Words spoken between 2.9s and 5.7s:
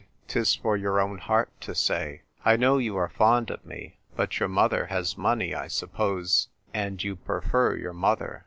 are fond of me. But— your mother has money, I